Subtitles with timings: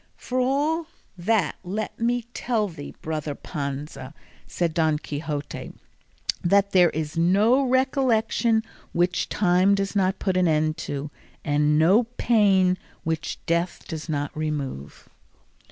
[0.17, 4.15] "For all that let me tell thee, brother Panza,"
[4.47, 5.73] said Don Quixote,
[6.43, 11.11] "that there is no recollection which time does not put an end to,
[11.45, 15.07] and no pain which death does not remove."